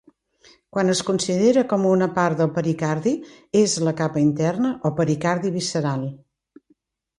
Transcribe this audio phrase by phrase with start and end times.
[0.75, 3.13] Quan es considera com una part del pericardi,
[3.61, 6.11] és la capa interna o pericardi visceral.